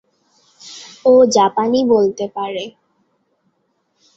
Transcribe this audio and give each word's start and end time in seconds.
ও 1.05 1.13
জাপানি 1.31 1.79
বলতে 1.85 2.25
পারে। 2.35 2.63